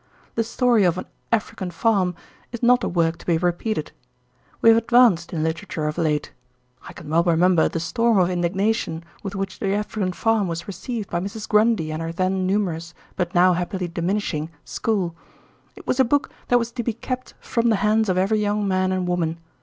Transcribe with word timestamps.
"The 0.33 0.43
Story 0.43 0.83
of 0.83 0.97
an 0.97 1.05
African 1.31 1.69
Farm" 1.69 2.15
is 2.51 2.63
not 2.63 2.83
a 2.83 2.89
work 2.89 3.19
to 3.19 3.25
be 3.27 3.37
repeated. 3.37 3.91
We 4.59 4.69
have 4.69 4.77
advanced 4.79 5.31
in 5.31 5.43
literature 5.43 5.85
of 5.87 5.99
late. 5.99 6.31
I 6.89 6.91
can 6.93 7.07
well 7.07 7.21
remember 7.21 7.69
the 7.69 7.79
storm 7.79 8.17
of 8.17 8.27
indignation 8.27 9.03
with 9.21 9.35
which 9.35 9.59
the 9.59 9.75
"African 9.75 10.11
Farm" 10.11 10.47
was 10.47 10.65
received 10.65 11.11
by 11.11 11.19
Mrs. 11.19 11.47
Grundy 11.47 11.91
and 11.91 12.01
her 12.01 12.11
then 12.11 12.47
numerous, 12.47 12.95
but 13.15 13.35
now 13.35 13.53
happily 13.53 13.87
diminishing, 13.87 14.49
school. 14.65 15.15
It 15.75 15.85
was 15.85 15.99
a 15.99 16.03
book 16.03 16.31
that 16.47 16.57
was 16.57 16.71
to 16.71 16.83
be 16.83 16.93
kept 16.93 17.35
from 17.39 17.69
the 17.69 17.75
hands 17.85 18.09
of 18.09 18.17
every 18.17 18.39
young 18.39 18.67
man 18.67 18.91
and 18.91 19.07
woman. 19.07 19.37